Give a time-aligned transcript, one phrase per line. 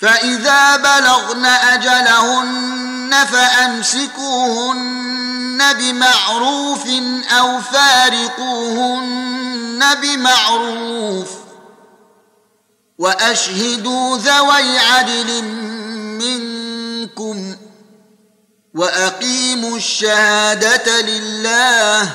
[0.00, 4.78] فإذا بلغن أجلهن فأمسكوهن
[5.72, 6.86] بمعروف
[7.38, 9.14] أو فارقوهن
[10.02, 11.28] بمعروف
[12.98, 15.42] وأشهدوا ذوي عدل
[16.18, 17.56] منكم
[18.74, 22.14] وأقيموا الشهادة لله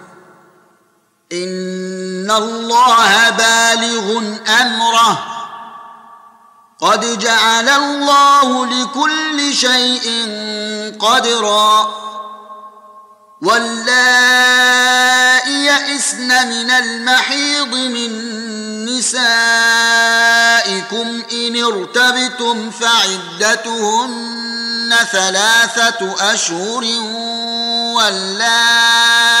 [1.31, 4.17] ان الله بالغ
[4.61, 5.27] امره.
[6.81, 10.25] قد جعل الله لكل شيء
[10.99, 12.01] قدرا.
[13.41, 14.81] واللائي
[15.65, 18.31] يئسن من المحيض من
[18.85, 19.61] نسائكم
[21.31, 24.21] ان ارتبتم فعدتهن
[25.11, 26.83] ثلاثة اشهر
[27.95, 29.40] واللائي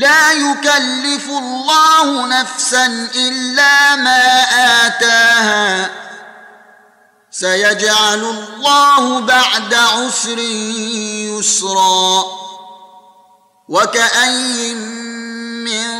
[0.00, 4.42] لا يكلف الله نفسا إلا ما
[4.86, 5.90] آتاها.
[7.30, 10.38] سيجعل الله بعد عسر
[11.38, 12.24] يسرا.
[13.68, 14.76] وكأين
[15.64, 15.99] من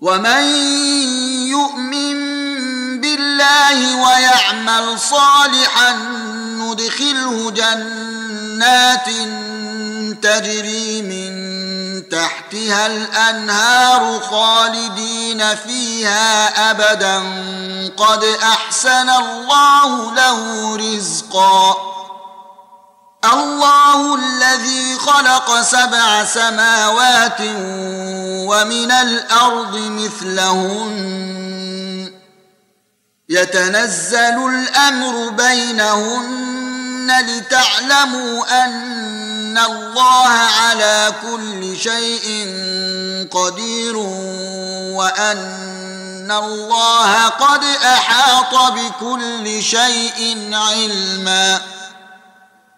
[0.00, 0.42] ومن
[1.48, 2.20] يؤمن
[3.00, 5.92] بالله ويعمل صالحا
[6.56, 9.06] ندخله جنات
[10.22, 11.30] تجري من
[12.08, 17.18] تحتها الانهار خالدين فيها ابدا
[17.96, 21.76] قد احسن الله له رزقا
[23.24, 27.40] الله الذي خلق سبع سماوات
[28.50, 31.30] ومن الأرض مثلهن.
[33.28, 42.48] يتنزل الأمر بينهن لتعلموا أن الله على كل شيء
[43.30, 43.96] قدير
[44.96, 51.79] وأن الله قد أحاط بكل شيء علما.